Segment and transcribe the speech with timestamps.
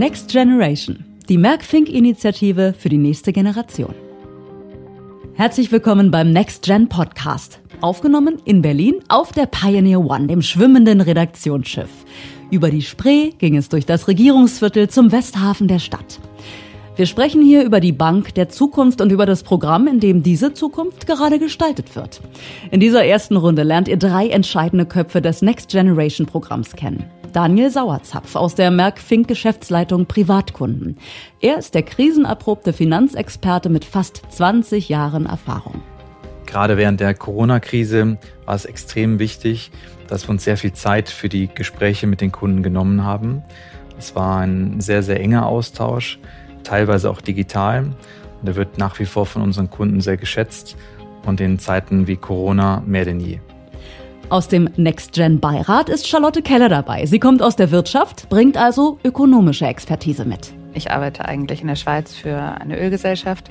[0.00, 3.94] Next Generation, die Merck-Fink-Initiative für die nächste Generation.
[5.34, 7.60] Herzlich willkommen beim Next Gen Podcast.
[7.82, 11.90] Aufgenommen in Berlin auf der Pioneer One, dem schwimmenden Redaktionsschiff.
[12.50, 16.18] Über die Spree ging es durch das Regierungsviertel zum Westhafen der Stadt.
[16.96, 20.54] Wir sprechen hier über die Bank der Zukunft und über das Programm, in dem diese
[20.54, 22.22] Zukunft gerade gestaltet wird.
[22.70, 27.04] In dieser ersten Runde lernt ihr drei entscheidende Köpfe des Next Generation Programms kennen.
[27.30, 30.98] Daniel Sauerzapf aus der Merck-Fink Geschäftsleitung Privatkunden.
[31.40, 35.82] Er ist der krisenerprobte Finanzexperte mit fast 20 Jahren Erfahrung.
[36.46, 39.70] Gerade während der Corona-Krise war es extrem wichtig,
[40.08, 43.42] dass wir uns sehr viel Zeit für die Gespräche mit den Kunden genommen haben.
[43.98, 46.18] Es war ein sehr, sehr enger Austausch
[46.64, 47.84] teilweise auch digital.
[48.40, 50.76] Und er wird nach wie vor von unseren Kunden sehr geschätzt
[51.26, 53.40] und in Zeiten wie Corona mehr denn je.
[54.30, 57.04] Aus dem NextGen-Beirat ist Charlotte Keller dabei.
[57.04, 60.52] Sie kommt aus der Wirtschaft, bringt also ökonomische Expertise mit.
[60.72, 63.50] Ich arbeite eigentlich in der Schweiz für eine Ölgesellschaft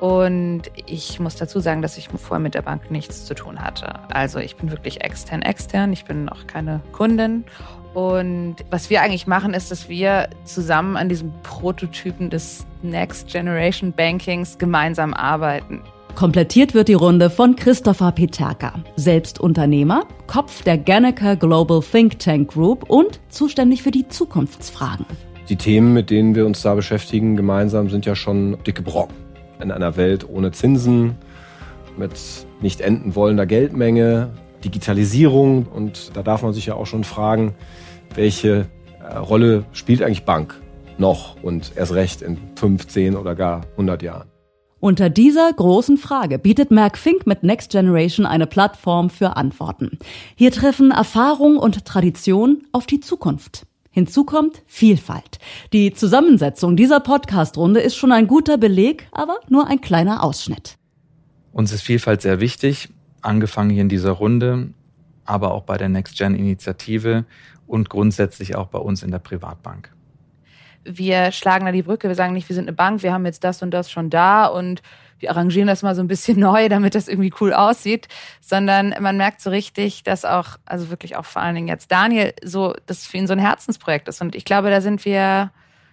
[0.00, 4.00] und ich muss dazu sagen, dass ich vorher mit der Bank nichts zu tun hatte.
[4.08, 7.44] Also ich bin wirklich extern extern, ich bin auch keine Kundin
[7.92, 13.92] und was wir eigentlich machen, ist, dass wir zusammen an diesem Prototypen des Next Generation
[13.92, 15.82] Bankings gemeinsam arbeiten.
[16.16, 22.54] Komplettiert wird die Runde von Christopher Peterka, selbst Unternehmer, Kopf der Ganneker Global Think Tank
[22.54, 25.04] Group und zuständig für die Zukunftsfragen.
[25.50, 29.14] Die Themen, mit denen wir uns da beschäftigen, gemeinsam sind ja schon dicke Brocken.
[29.60, 31.16] In einer Welt ohne Zinsen,
[31.98, 32.18] mit
[32.62, 34.30] nicht enden wollender Geldmenge,
[34.64, 37.54] Digitalisierung und da darf man sich ja auch schon fragen,
[38.14, 38.64] welche
[39.06, 40.58] äh, Rolle spielt eigentlich Bank
[40.96, 44.35] noch und erst recht in 15 oder gar 100 Jahren?
[44.78, 49.98] Unter dieser großen Frage bietet Merck Fink mit Next Generation eine Plattform für Antworten.
[50.34, 53.66] Hier treffen Erfahrung und Tradition auf die Zukunft.
[53.90, 55.38] Hinzu kommt Vielfalt.
[55.72, 60.76] Die Zusammensetzung dieser Podcast-Runde ist schon ein guter Beleg, aber nur ein kleiner Ausschnitt.
[61.52, 62.90] Uns ist Vielfalt sehr wichtig,
[63.22, 64.74] angefangen hier in dieser Runde,
[65.24, 67.24] aber auch bei der Next Gen Initiative
[67.66, 69.90] und grundsätzlich auch bei uns in der Privatbank.
[70.86, 73.44] Wir schlagen da die Brücke, wir sagen nicht, wir sind eine Bank, wir haben jetzt
[73.44, 74.82] das und das schon da und
[75.18, 78.08] wir arrangieren das mal so ein bisschen neu, damit das irgendwie cool aussieht,
[78.40, 82.34] sondern man merkt so richtig, dass auch, also wirklich auch vor allen Dingen jetzt Daniel
[82.42, 84.20] so, das für ihn so ein Herzensprojekt ist.
[84.20, 85.50] Und ich glaube, da sind wir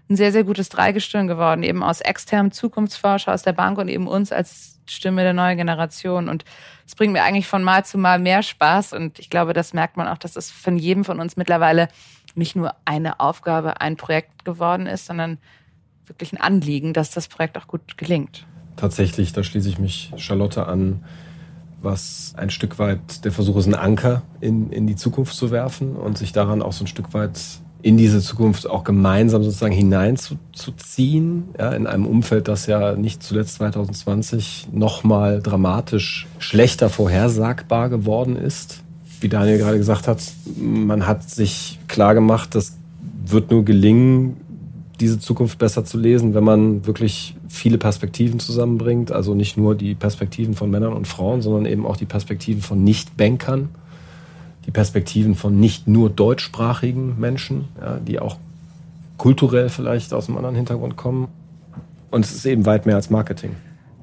[0.09, 4.07] ein sehr, sehr gutes Dreigestirn geworden, eben aus externem Zukunftsforscher aus der Bank und eben
[4.07, 6.27] uns als Stimme der neuen Generation.
[6.27, 6.43] Und
[6.85, 8.93] es bringt mir eigentlich von Mal zu Mal mehr Spaß.
[8.93, 11.87] Und ich glaube, das merkt man auch, dass es von jedem von uns mittlerweile
[12.35, 15.37] nicht nur eine Aufgabe, ein Projekt geworden ist, sondern
[16.05, 18.45] wirklich ein Anliegen, dass das Projekt auch gut gelingt.
[18.75, 21.03] Tatsächlich, da schließe ich mich Charlotte an,
[21.81, 25.95] was ein Stück weit der Versuch ist, einen Anker in, in die Zukunft zu werfen
[25.95, 27.39] und sich daran auch so ein Stück weit
[27.83, 33.55] in diese Zukunft auch gemeinsam sozusagen hineinzuziehen, ja, in einem Umfeld, das ja nicht zuletzt
[33.55, 38.83] 2020 nochmal dramatisch schlechter vorhersagbar geworden ist.
[39.19, 40.19] Wie Daniel gerade gesagt hat,
[40.57, 42.77] man hat sich klar gemacht, das
[43.25, 44.37] wird nur gelingen,
[44.99, 49.11] diese Zukunft besser zu lesen, wenn man wirklich viele Perspektiven zusammenbringt.
[49.11, 52.83] Also nicht nur die Perspektiven von Männern und Frauen, sondern eben auch die Perspektiven von
[52.83, 53.69] Nicht-Bankern
[54.65, 58.37] die Perspektiven von nicht nur deutschsprachigen Menschen, ja, die auch
[59.17, 61.27] kulturell vielleicht aus einem anderen Hintergrund kommen.
[62.11, 63.51] Und es ist eben weit mehr als Marketing.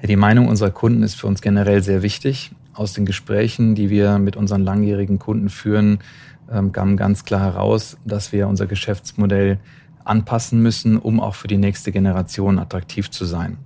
[0.00, 2.52] Ja, die Meinung unserer Kunden ist für uns generell sehr wichtig.
[2.74, 5.98] Aus den Gesprächen, die wir mit unseren langjährigen Kunden führen,
[6.52, 9.58] ähm, ganz klar heraus, dass wir unser Geschäftsmodell
[10.04, 13.58] anpassen müssen, um auch für die nächste Generation attraktiv zu sein.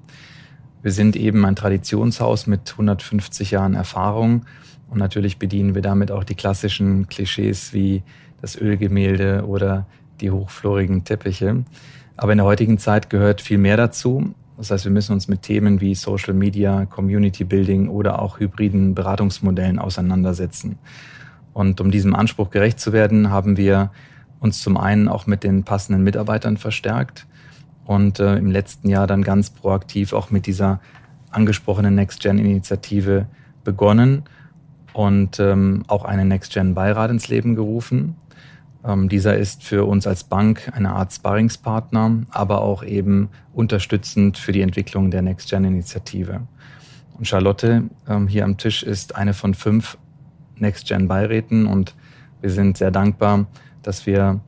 [0.82, 4.44] Wir sind eben ein Traditionshaus mit 150 Jahren Erfahrung
[4.90, 8.02] und natürlich bedienen wir damit auch die klassischen Klischees wie
[8.42, 9.86] das Ölgemälde oder
[10.20, 11.64] die hochflorigen Teppiche.
[12.16, 14.34] Aber in der heutigen Zeit gehört viel mehr dazu.
[14.56, 18.94] Das heißt, wir müssen uns mit Themen wie Social Media, Community Building oder auch hybriden
[18.94, 20.78] Beratungsmodellen auseinandersetzen.
[21.54, 23.90] Und um diesem Anspruch gerecht zu werden, haben wir
[24.40, 27.26] uns zum einen auch mit den passenden Mitarbeitern verstärkt
[27.86, 30.80] und äh, im letzten Jahr dann ganz proaktiv auch mit dieser
[31.30, 33.26] angesprochenen Next-Gen-Initiative
[33.62, 34.24] begonnen
[34.92, 38.16] und ähm, auch einen Next-Gen-Beirat ins Leben gerufen.
[38.84, 44.52] Ähm, dieser ist für uns als Bank eine Art Sparringspartner, aber auch eben unterstützend für
[44.52, 46.42] die Entwicklung der Next-Gen-Initiative.
[47.16, 49.96] Und Charlotte ähm, hier am Tisch ist eine von fünf
[50.58, 51.94] Next-Gen-Beiräten und
[52.40, 53.46] wir sind sehr dankbar,
[53.82, 54.40] dass wir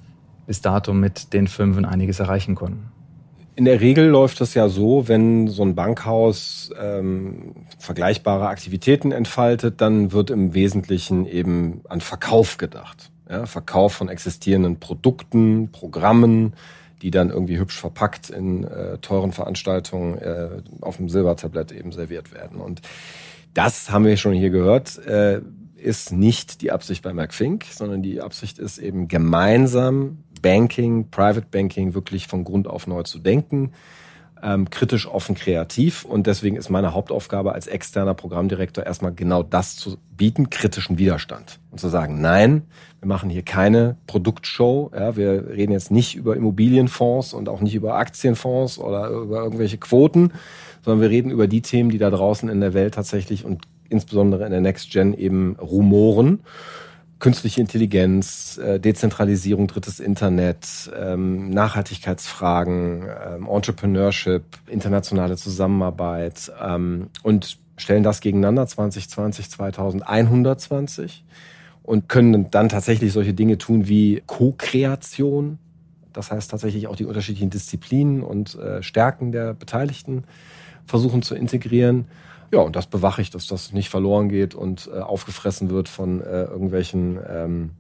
[0.46, 2.90] bis dato mit den fünf einiges erreichen konnten.
[3.56, 9.80] In der Regel läuft es ja so, wenn so ein Bankhaus ähm, vergleichbare Aktivitäten entfaltet,
[9.80, 13.10] dann wird im Wesentlichen eben an Verkauf gedacht.
[13.30, 16.52] Ja, Verkauf von existierenden Produkten, Programmen,
[17.00, 20.48] die dann irgendwie hübsch verpackt in äh, teuren Veranstaltungen äh,
[20.82, 22.60] auf dem Silbertablett eben serviert werden.
[22.60, 22.82] Und
[23.54, 25.40] das haben wir schon hier gehört, äh,
[25.76, 31.94] ist nicht die Absicht bei McFink, sondern die Absicht ist eben gemeinsam Banking, Private Banking
[31.94, 33.72] wirklich von Grund auf neu zu denken
[34.42, 36.04] ähm, kritisch, offen, kreativ.
[36.04, 41.58] Und deswegen ist meine Hauptaufgabe als externer Programmdirektor erstmal genau das zu bieten, kritischen Widerstand.
[41.70, 42.62] Und zu sagen, nein,
[43.00, 44.90] wir machen hier keine Produktshow.
[44.94, 49.78] Ja, wir reden jetzt nicht über Immobilienfonds und auch nicht über Aktienfonds oder über irgendwelche
[49.78, 50.32] Quoten,
[50.84, 54.44] sondern wir reden über die Themen, die da draußen in der Welt tatsächlich und insbesondere
[54.44, 56.40] in der Next Gen eben rumoren
[57.18, 68.02] künstliche Intelligenz, äh, Dezentralisierung, drittes Internet, ähm, Nachhaltigkeitsfragen, ähm, Entrepreneurship, internationale Zusammenarbeit ähm, und stellen
[68.02, 71.24] das gegeneinander 2020, 2120
[71.82, 75.58] und können dann tatsächlich solche Dinge tun wie Co-Kreation.
[76.12, 80.24] Das heißt tatsächlich auch die unterschiedlichen Disziplinen und äh, Stärken der Beteiligten
[80.84, 82.06] versuchen zu integrieren
[82.52, 86.20] ja, und das bewache ich, dass das nicht verloren geht und äh, aufgefressen wird von
[86.20, 87.70] äh, irgendwelchen ähm,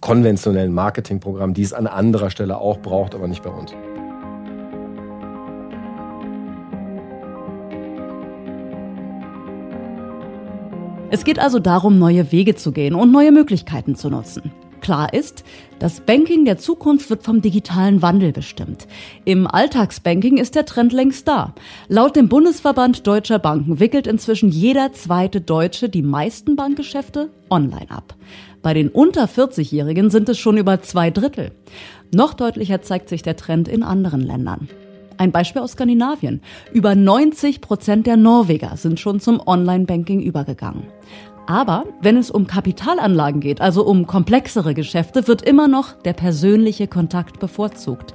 [0.00, 3.72] konventionellen Marketingprogrammen, die es an anderer Stelle auch braucht, aber nicht bei uns.
[11.08, 14.52] Es geht also darum, neue Wege zu gehen und neue Möglichkeiten zu nutzen.
[14.86, 15.42] Klar ist,
[15.80, 18.86] das Banking der Zukunft wird vom digitalen Wandel bestimmt.
[19.24, 21.56] Im Alltagsbanking ist der Trend längst da.
[21.88, 28.14] Laut dem Bundesverband Deutscher Banken wickelt inzwischen jeder zweite Deutsche die meisten Bankgeschäfte online ab.
[28.62, 31.50] Bei den unter 40-Jährigen sind es schon über zwei Drittel.
[32.14, 34.68] Noch deutlicher zeigt sich der Trend in anderen Ländern.
[35.18, 36.42] Ein Beispiel aus Skandinavien.
[36.72, 40.84] Über 90 Prozent der Norweger sind schon zum Online-Banking übergegangen.
[41.46, 46.88] Aber wenn es um Kapitalanlagen geht, also um komplexere Geschäfte, wird immer noch der persönliche
[46.88, 48.14] Kontakt bevorzugt.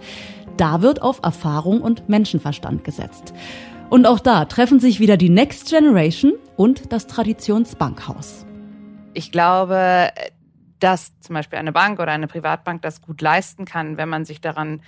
[0.57, 3.33] Da wird auf Erfahrung und Menschenverstand gesetzt.
[3.89, 8.45] Und auch da treffen sich wieder die Next Generation und das Traditionsbankhaus.
[9.13, 10.09] Ich glaube,
[10.79, 14.41] dass zum Beispiel eine Bank oder eine Privatbank das gut leisten kann, wenn man sich
[14.41, 14.81] daran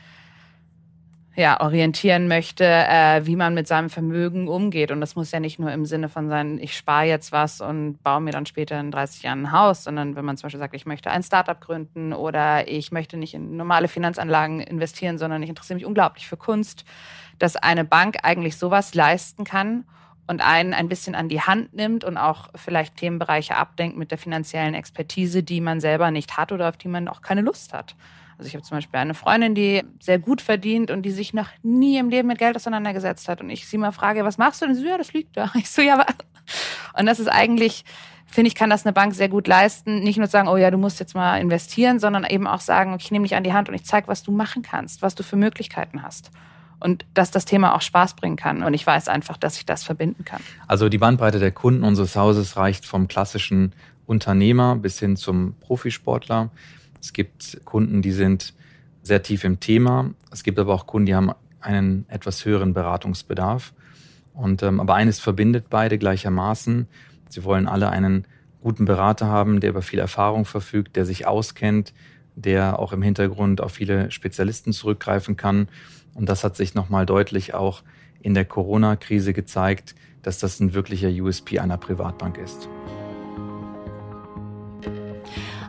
[1.35, 4.91] ja, orientieren möchte, äh, wie man mit seinem Vermögen umgeht.
[4.91, 8.03] Und das muss ja nicht nur im Sinne von sein, ich spare jetzt was und
[8.03, 10.75] baue mir dann später in 30 Jahren ein Haus, sondern wenn man zum Beispiel sagt,
[10.75, 15.49] ich möchte ein Startup gründen oder ich möchte nicht in normale Finanzanlagen investieren, sondern ich
[15.49, 16.85] interessiere mich unglaublich für Kunst,
[17.39, 19.85] dass eine Bank eigentlich sowas leisten kann
[20.27, 24.19] und einen ein bisschen an die Hand nimmt und auch vielleicht Themenbereiche abdenkt mit der
[24.19, 27.95] finanziellen Expertise, die man selber nicht hat oder auf die man auch keine Lust hat.
[28.43, 31.47] Also ich habe zum Beispiel eine Freundin, die sehr gut verdient und die sich noch
[31.61, 33.39] nie im Leben mit Geld auseinandergesetzt hat.
[33.39, 34.65] Und ich sie mal frage, was machst du?
[34.65, 35.49] Und sie so, ja, das liegt da.
[35.55, 36.07] Ich so, ja, aber.
[36.99, 37.85] Und das ist eigentlich,
[38.27, 40.03] finde ich, kann das eine Bank sehr gut leisten.
[40.03, 43.11] Nicht nur sagen, oh ja, du musst jetzt mal investieren, sondern eben auch sagen, ich
[43.11, 45.37] nehme dich an die Hand und ich zeige, was du machen kannst, was du für
[45.37, 46.29] Möglichkeiten hast
[46.81, 48.61] und dass das Thema auch Spaß bringen kann.
[48.61, 50.41] Und ich weiß einfach, dass ich das verbinden kann.
[50.67, 53.73] Also die Bandbreite der Kunden unseres Hauses reicht vom klassischen
[54.05, 56.51] Unternehmer bis hin zum Profisportler.
[57.03, 58.53] Es gibt Kunden, die sind
[59.01, 60.11] sehr tief im Thema.
[60.31, 63.73] Es gibt aber auch Kunden, die haben einen etwas höheren Beratungsbedarf.
[64.33, 66.87] Und, ähm, aber eines verbindet beide gleichermaßen.
[67.27, 68.25] Sie wollen alle einen
[68.61, 71.93] guten Berater haben, der über viel Erfahrung verfügt, der sich auskennt,
[72.35, 75.67] der auch im Hintergrund auf viele Spezialisten zurückgreifen kann.
[76.13, 77.83] Und das hat sich nochmal deutlich auch
[78.21, 82.69] in der Corona-Krise gezeigt, dass das ein wirklicher USP einer Privatbank ist.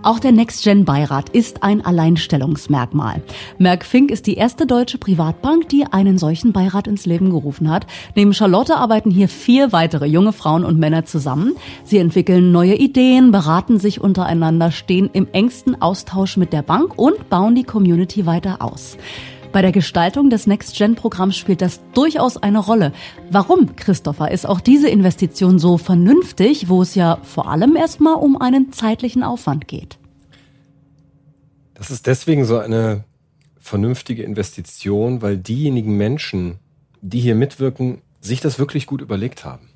[0.05, 3.23] Auch der NextGen-Beirat ist ein Alleinstellungsmerkmal.
[3.57, 7.87] Merck Fink ist die erste deutsche Privatbank, die einen solchen Beirat ins Leben gerufen hat.
[8.15, 11.57] Neben Charlotte arbeiten hier vier weitere junge Frauen und Männer zusammen.
[11.85, 17.31] Sie entwickeln neue Ideen, beraten sich untereinander, stehen im engsten Austausch mit der Bank und
[17.31, 18.99] bauen die Community weiter aus.
[19.55, 22.93] Bei der Gestaltung des Next-Gen-Programms spielt das durchaus eine Rolle.
[23.31, 28.37] Warum, Christopher, ist auch diese Investition so vernünftig, wo es ja vor allem erstmal um
[28.37, 29.97] einen zeitlichen Aufwand geht?
[31.75, 33.05] Das ist deswegen so eine
[33.61, 36.59] vernünftige Investition, weil diejenigen Menschen,
[37.01, 39.71] die hier mitwirken, sich das wirklich gut überlegt haben.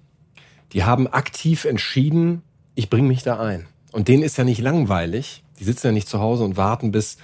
[0.73, 2.43] Die haben aktiv entschieden,
[2.75, 3.69] ich bringe mich da ein.
[3.93, 5.45] Und denen ist ja nicht langweilig.
[5.61, 7.19] Die sitzen ja nicht zu Hause und warten, bis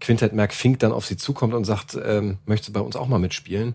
[0.00, 3.08] Quintet Merck Fink dann auf sie zukommt und sagt, ähm, möchtest du bei uns auch
[3.08, 3.74] mal mitspielen?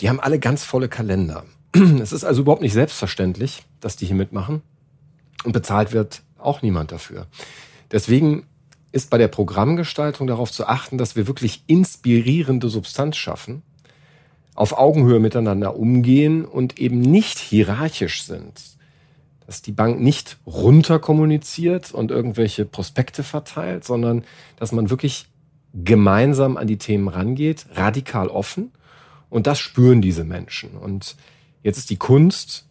[0.00, 1.44] Die haben alle ganz volle Kalender.
[2.00, 4.62] Es ist also überhaupt nicht selbstverständlich, dass die hier mitmachen.
[5.44, 7.26] Und bezahlt wird auch niemand dafür.
[7.90, 8.46] Deswegen
[8.92, 13.62] ist bei der Programmgestaltung darauf zu achten, dass wir wirklich inspirierende Substanz schaffen,
[14.54, 18.62] auf Augenhöhe miteinander umgehen und eben nicht hierarchisch sind.
[19.46, 24.24] Dass die Bank nicht runter kommuniziert und irgendwelche Prospekte verteilt, sondern
[24.56, 25.26] dass man wirklich
[25.84, 28.72] gemeinsam an die Themen rangeht, radikal offen.
[29.28, 30.76] Und das spüren diese Menschen.
[30.76, 31.16] Und
[31.62, 32.66] jetzt ist die Kunst,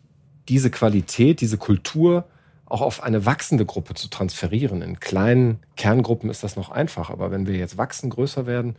[0.47, 2.25] diese Qualität, diese Kultur
[2.65, 4.81] auch auf eine wachsende Gruppe zu transferieren.
[4.81, 8.75] In kleinen Kerngruppen ist das noch einfach, aber wenn wir jetzt wachsen, größer werden,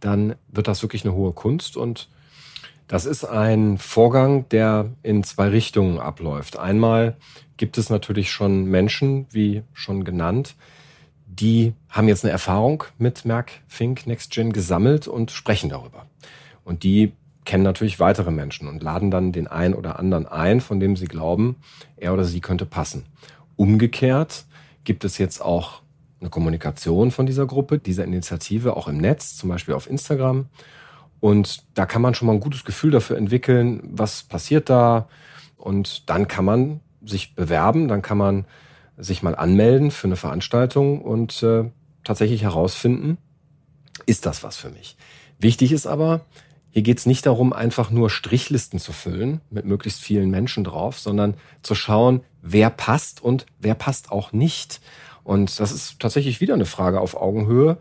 [0.00, 2.08] dann wird das wirklich eine hohe Kunst und
[2.88, 6.58] das ist ein Vorgang, der in zwei Richtungen abläuft.
[6.58, 7.16] Einmal
[7.56, 10.56] gibt es natürlich schon Menschen, wie schon genannt,
[11.40, 16.06] die haben jetzt eine Erfahrung mit Merck Fink Next Gen gesammelt und sprechen darüber.
[16.64, 17.12] Und die
[17.44, 21.06] kennen natürlich weitere Menschen und laden dann den einen oder anderen ein, von dem sie
[21.06, 21.56] glauben,
[21.96, 23.06] er oder sie könnte passen.
[23.56, 24.44] Umgekehrt
[24.84, 25.82] gibt es jetzt auch
[26.20, 30.46] eine Kommunikation von dieser Gruppe, dieser Initiative auch im Netz, zum Beispiel auf Instagram.
[31.20, 35.08] Und da kann man schon mal ein gutes Gefühl dafür entwickeln, was passiert da.
[35.56, 38.44] Und dann kann man sich bewerben, dann kann man
[38.96, 41.64] sich mal anmelden für eine Veranstaltung und äh,
[42.04, 43.18] tatsächlich herausfinden,
[44.06, 44.96] ist das was für mich.
[45.38, 46.22] Wichtig ist aber,
[46.70, 50.98] hier geht es nicht darum, einfach nur Strichlisten zu füllen mit möglichst vielen Menschen drauf,
[50.98, 54.80] sondern zu schauen, wer passt und wer passt auch nicht.
[55.22, 57.76] Und das ist tatsächlich wieder eine Frage auf Augenhöhe.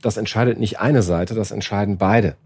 [0.00, 2.36] Das entscheidet nicht eine Seite, das entscheiden beide.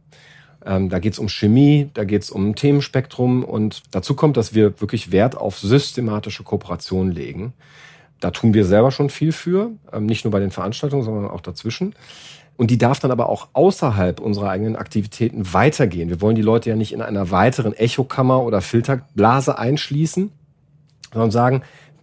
[0.65, 4.55] Ähm, da geht es um Chemie, da geht es um Themenspektrum und dazu kommt, dass
[4.55, 7.53] wir wirklich Wert auf systematische Kooperation legen.
[8.21, 11.41] Da tun wir selber schon viel für, ähm, nicht nur bei den Veranstaltungen, sondern auch
[11.41, 11.95] dazwischen.
[12.57, 16.11] Und die darf dann aber auch außerhalb unserer eigenen Aktivitäten weitergehen.
[16.11, 20.31] Wir wollen die Leute ja nicht in einer weiteren Echokammer oder Filterblase einschließen,
[21.11, 21.63] sondern sagen,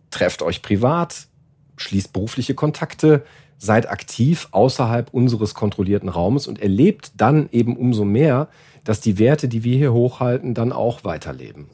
[0.10, 1.28] trefft euch privat,
[1.76, 3.24] schließt berufliche Kontakte,
[3.60, 8.48] seid aktiv außerhalb unseres kontrollierten Raumes und erlebt dann eben umso mehr,
[8.84, 11.68] dass die Werte, die wir hier hochhalten, dann auch weiterleben.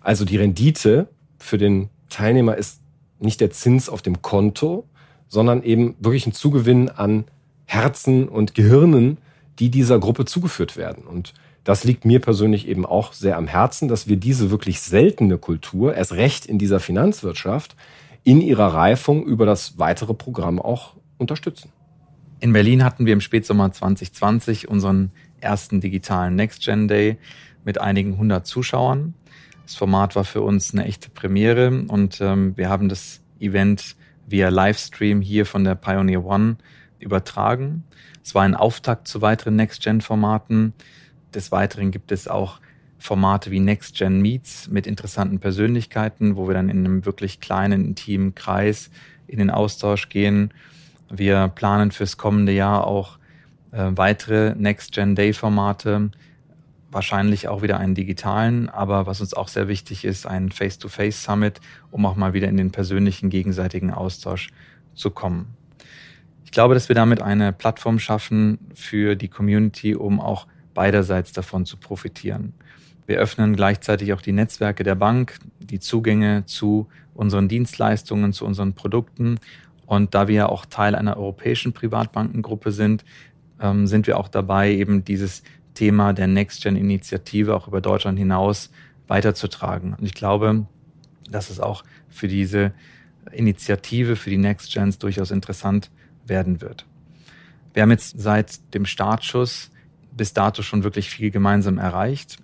[0.00, 1.08] Also die Rendite
[1.38, 2.81] für den Teilnehmer ist
[3.22, 4.86] nicht der Zins auf dem Konto,
[5.28, 7.24] sondern eben wirklich ein Zugewinn an
[7.64, 9.18] Herzen und Gehirnen,
[9.58, 11.04] die dieser Gruppe zugeführt werden.
[11.04, 11.32] Und
[11.64, 15.94] das liegt mir persönlich eben auch sehr am Herzen, dass wir diese wirklich seltene Kultur,
[15.94, 17.76] erst recht in dieser Finanzwirtschaft,
[18.24, 21.70] in ihrer Reifung über das weitere Programm auch unterstützen.
[22.40, 27.18] In Berlin hatten wir im Spätsommer 2020 unseren ersten digitalen Next Gen Day
[27.64, 29.14] mit einigen hundert Zuschauern.
[29.64, 34.48] Das Format war für uns eine echte Premiere und ähm, wir haben das Event via
[34.48, 36.56] Livestream hier von der Pioneer One
[36.98, 37.84] übertragen.
[38.24, 40.72] Es war ein Auftakt zu weiteren Next-Gen-Formaten.
[41.34, 42.60] Des Weiteren gibt es auch
[42.98, 48.34] Formate wie Next-Gen Meets mit interessanten Persönlichkeiten, wo wir dann in einem wirklich kleinen, intimen
[48.34, 48.90] Kreis
[49.26, 50.54] in den Austausch gehen.
[51.10, 53.18] Wir planen fürs kommende Jahr auch
[53.72, 56.10] äh, weitere Next-Gen-Day-Formate,
[56.92, 62.06] wahrscheinlich auch wieder einen digitalen, aber was uns auch sehr wichtig ist, ein Face-to-Face-Summit, um
[62.06, 64.50] auch mal wieder in den persönlichen gegenseitigen Austausch
[64.94, 65.54] zu kommen.
[66.44, 71.64] Ich glaube, dass wir damit eine Plattform schaffen für die Community, um auch beiderseits davon
[71.64, 72.52] zu profitieren.
[73.06, 78.74] Wir öffnen gleichzeitig auch die Netzwerke der Bank, die Zugänge zu unseren Dienstleistungen, zu unseren
[78.74, 79.38] Produkten.
[79.86, 83.04] Und da wir ja auch Teil einer europäischen Privatbankengruppe sind,
[83.60, 85.42] ähm, sind wir auch dabei, eben dieses
[85.74, 88.70] Thema der Next-Gen-Initiative auch über Deutschland hinaus
[89.08, 89.94] weiterzutragen.
[89.94, 90.66] Und ich glaube,
[91.30, 92.72] dass es auch für diese
[93.30, 95.90] Initiative, für die Next-Gens durchaus interessant
[96.26, 96.86] werden wird.
[97.74, 99.70] Wir haben jetzt seit dem Startschuss
[100.14, 102.36] bis dato schon wirklich viel gemeinsam erreicht.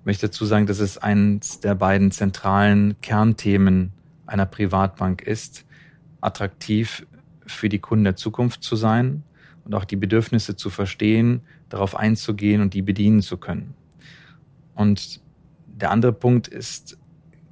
[0.00, 3.92] Ich möchte dazu sagen, dass es eines der beiden zentralen Kernthemen
[4.26, 5.64] einer Privatbank ist,
[6.20, 7.06] attraktiv
[7.46, 9.22] für die Kunden der Zukunft zu sein
[9.64, 13.74] und auch die Bedürfnisse zu verstehen, darauf einzugehen und die bedienen zu können.
[14.74, 15.20] Und
[15.66, 16.98] der andere Punkt ist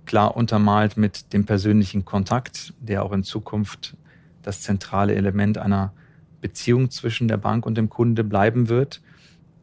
[0.06, 3.96] klar untermalt mit dem persönlichen Kontakt, der auch in Zukunft
[4.42, 5.92] das zentrale Element einer
[6.40, 9.00] Beziehung zwischen der Bank und dem Kunde bleiben wird.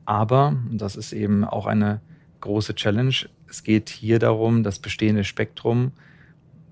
[0.05, 2.01] Aber, das ist eben auch eine
[2.41, 3.13] große Challenge,
[3.47, 5.91] es geht hier darum, das bestehende Spektrum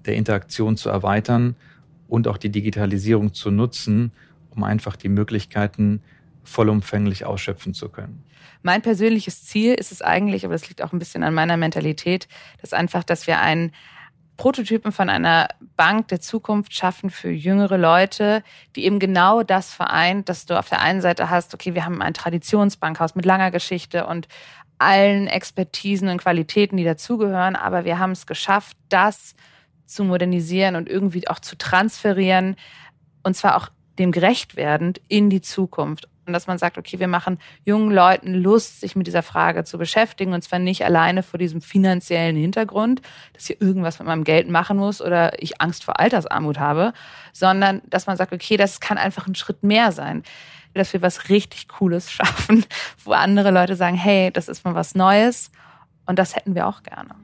[0.05, 1.55] der Interaktion zu erweitern
[2.07, 4.11] und auch die Digitalisierung zu nutzen,
[4.49, 6.01] um einfach die Möglichkeiten
[6.49, 8.25] vollumfänglich ausschöpfen zu können.
[8.61, 12.27] Mein persönliches Ziel ist es eigentlich, aber das liegt auch ein bisschen an meiner Mentalität,
[12.61, 13.71] dass einfach, dass wir ein
[14.35, 18.41] Prototypen von einer Bank der Zukunft schaffen für jüngere Leute,
[18.75, 22.01] die eben genau das vereint, dass du auf der einen Seite hast, okay, wir haben
[22.01, 24.29] ein Traditionsbankhaus mit langer Geschichte und
[24.77, 29.35] allen Expertisen und Qualitäten, die dazugehören, aber wir haben es geschafft, das
[29.85, 32.55] zu modernisieren und irgendwie auch zu transferieren
[33.23, 37.39] und zwar auch dem gerecht werdend in die Zukunft dass man sagt, okay, wir machen
[37.65, 41.61] jungen Leuten Lust, sich mit dieser Frage zu beschäftigen und zwar nicht alleine vor diesem
[41.61, 43.01] finanziellen Hintergrund,
[43.33, 46.93] dass ich irgendwas mit meinem Geld machen muss oder ich Angst vor Altersarmut habe,
[47.33, 50.23] sondern dass man sagt, okay, das kann einfach ein Schritt mehr sein.
[50.73, 52.65] dass wir was richtig Cooles schaffen,
[53.03, 55.51] wo andere Leute sagen, hey, das ist mal was Neues
[56.05, 57.15] und das hätten wir auch gerne.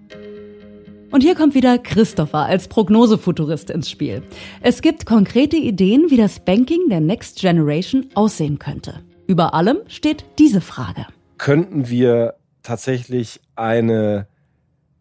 [1.15, 4.21] Und hier kommt wieder Christopher als Prognosefuturist ins Spiel.
[4.59, 9.01] Es gibt konkrete Ideen, wie das Banking der Next Generation aussehen könnte.
[9.25, 11.07] Über allem steht diese Frage.
[11.37, 14.27] Könnten wir tatsächlich eine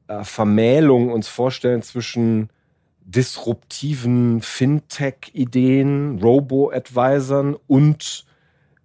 [0.07, 2.49] äh, Vermählung uns vorstellen zwischen
[3.01, 8.25] disruptiven Fintech-Ideen, Robo-Advisern und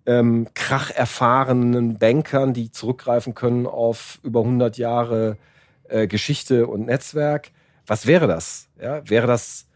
[0.07, 5.37] ähm, kracherfahrenen Bankern, die zurückgreifen können auf über 100 Jahre
[5.89, 7.51] äh, Geschichte und Netzwerk.
[7.85, 8.67] Was wäre das?
[8.81, 9.67] Ja, wäre das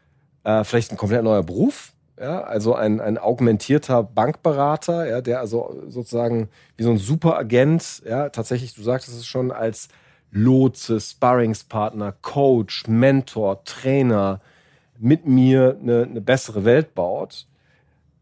[0.43, 1.93] äh, vielleicht ein komplett neuer Beruf?
[2.19, 8.29] Ja, also ein, ein augmentierter Bankberater, ja, der also sozusagen wie so ein Superagent, ja,
[8.29, 9.89] tatsächlich, du sagtest es schon, als
[10.29, 14.41] Lotse, Sparringspartner, Coach, Mentor, Trainer
[14.99, 17.47] mit mir eine, eine bessere Welt baut.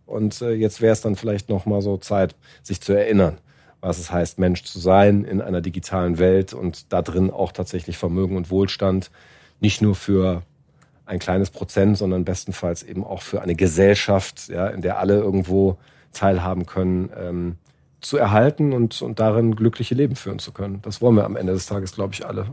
[0.06, 3.38] Und äh, jetzt wäre es dann vielleicht noch mal so Zeit, sich zu erinnern,
[3.82, 7.98] was es heißt, Mensch zu sein in einer digitalen Welt und da drin auch tatsächlich
[7.98, 9.12] Vermögen und Wohlstand
[9.60, 10.44] nicht nur für
[11.06, 15.78] ein kleines Prozent, sondern bestenfalls eben auch für eine Gesellschaft, ja, in der alle irgendwo
[16.14, 17.58] teilhaben können, ähm,
[18.02, 20.82] zu erhalten und, und darin glückliche Leben führen zu können.
[20.82, 22.48] Das wollen wir am Ende des Tages, glaube ich, alle.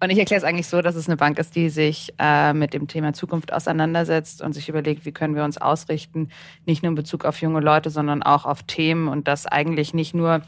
[0.00, 2.72] Und ich erkläre es eigentlich so, dass es eine Bank ist, die sich äh, mit
[2.72, 6.28] dem Thema Zukunft auseinandersetzt und sich überlegt, wie können wir uns ausrichten,
[6.66, 10.14] nicht nur in Bezug auf junge Leute, sondern auch auf Themen und das eigentlich nicht
[10.14, 10.42] nur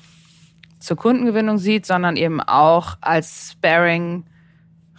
[0.79, 4.25] zur Kundengewinnung sieht, sondern eben auch als Sparing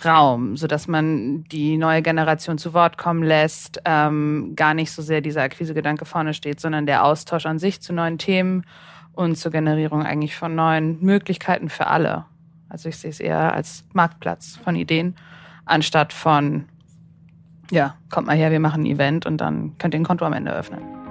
[0.04, 5.02] Raum, so dass man die neue Generation zu Wort kommen lässt, ähm, gar nicht so
[5.02, 8.66] sehr dieser Akquisegedanke vorne steht, sondern der Austausch an sich zu neuen Themen
[9.14, 12.26] und zur Generierung eigentlich von neuen Möglichkeiten für alle.
[12.68, 15.16] Also ich sehe es eher als Marktplatz von Ideen,
[15.64, 16.66] anstatt von,
[17.72, 20.34] ja, kommt mal her, wir machen ein Event und dann könnt ihr ein Konto am
[20.34, 21.05] Ende öffnen.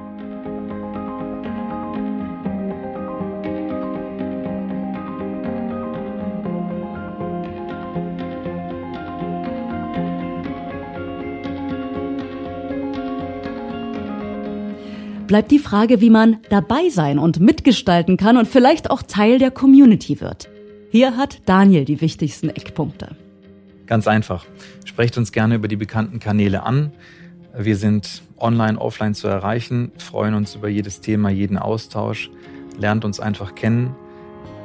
[15.27, 19.51] Bleibt die Frage, wie man dabei sein und mitgestalten kann und vielleicht auch Teil der
[19.51, 20.49] Community wird.
[20.91, 23.17] Hier hat Daniel die wichtigsten Eckpunkte.
[23.87, 24.47] Ganz einfach.
[24.85, 26.93] Sprecht uns gerne über die bekannten Kanäle an.
[27.57, 32.31] Wir sind online, offline zu erreichen, freuen uns über jedes Thema, jeden Austausch,
[32.79, 33.95] lernt uns einfach kennen,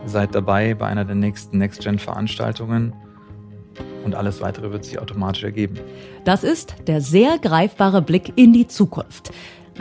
[0.06, 2.94] seid dabei bei einer der nächsten Next-Gen-Veranstaltungen
[4.06, 5.80] und alles weitere wird sich automatisch ergeben.
[6.26, 9.32] Das ist der sehr greifbare Blick in die Zukunft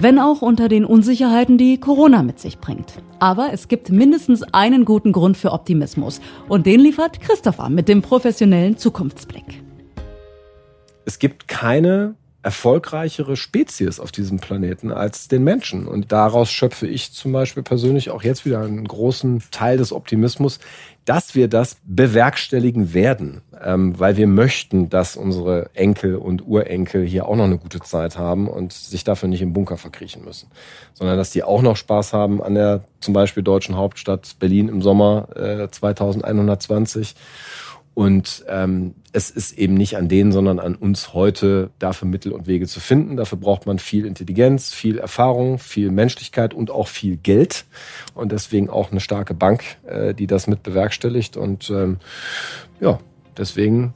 [0.00, 2.94] wenn auch unter den Unsicherheiten, die Corona mit sich bringt.
[3.18, 8.00] Aber es gibt mindestens einen guten Grund für Optimismus und den liefert Christopher mit dem
[8.00, 9.62] professionellen Zukunftsblick.
[11.04, 12.14] Es gibt keine
[12.48, 15.87] erfolgreichere Spezies auf diesem Planeten als den Menschen.
[15.87, 20.58] Und daraus schöpfe ich zum Beispiel persönlich auch jetzt wieder einen großen Teil des Optimismus,
[21.04, 27.28] dass wir das bewerkstelligen werden, ähm, weil wir möchten, dass unsere Enkel und Urenkel hier
[27.28, 30.48] auch noch eine gute Zeit haben und sich dafür nicht im Bunker verkriechen müssen,
[30.94, 34.80] sondern dass die auch noch Spaß haben an der zum Beispiel deutschen Hauptstadt Berlin im
[34.80, 37.14] Sommer äh, 2120
[37.98, 42.46] und ähm, es ist eben nicht an denen, sondern an uns heute, dafür Mittel und
[42.46, 43.16] Wege zu finden.
[43.16, 47.64] Dafür braucht man viel Intelligenz, viel Erfahrung, viel Menschlichkeit und auch viel Geld.
[48.14, 51.37] Und deswegen auch eine starke Bank, äh, die das mit bewerkstelligt.
[51.37, 51.96] Und ähm,
[52.80, 53.00] ja,
[53.37, 53.94] deswegen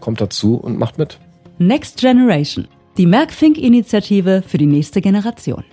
[0.00, 1.18] kommt dazu und macht mit.
[1.58, 5.64] Next Generation, die Merck-Fink-Initiative für die nächste Generation.